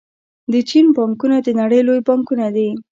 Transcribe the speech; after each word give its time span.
د 0.51 0.53
چین 0.69 0.85
بانکونه 0.97 1.37
د 1.41 1.47
نړۍ 1.59 1.79
لوی 1.87 1.99
بانکونه 2.07 2.45
دي. 2.55 2.69